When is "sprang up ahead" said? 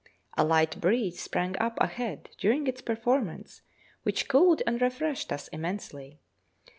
1.21-2.29